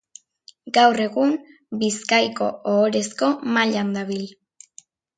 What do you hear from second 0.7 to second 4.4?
Gaur egun Bizkaiko Ohorezko Mailan dabil.